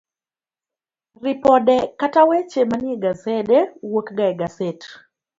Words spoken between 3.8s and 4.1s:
wuok